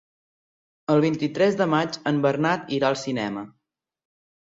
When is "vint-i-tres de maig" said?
1.03-1.99